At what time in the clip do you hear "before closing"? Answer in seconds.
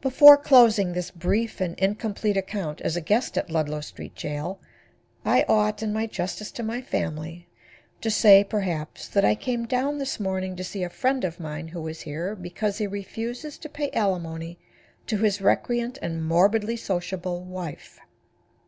0.00-0.92